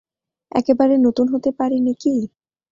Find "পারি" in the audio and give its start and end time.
1.59-1.77